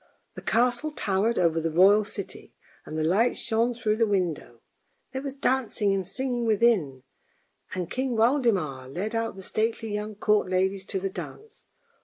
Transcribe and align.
The 0.33 0.41
castle 0.41 0.91
towered 0.93 1.37
over 1.37 1.61
the 1.61 1.69
royal 1.69 2.03
city, 2.05 2.55
and 2.87 2.97
the 2.97 3.03
lights 3.03 3.37
shone 3.37 3.75
through 3.75 3.97
the 3.97 4.07
windows; 4.07 4.57
there 5.11 5.21
was 5.21 5.35
dancing 5.35 5.93
and 5.93 6.07
singing 6.07 6.43
within, 6.47 7.03
and 7.75 7.87
King 7.87 8.17
Waldemar 8.17 8.87
led 8.89 9.13
out 9.13 9.35
the 9.35 9.43
stately 9.43 9.93
young 9.93 10.15
court 10.15 10.49
ladies 10.49 10.85
to 10.85 10.99
the 10.99 11.11
dance. 11.11 11.65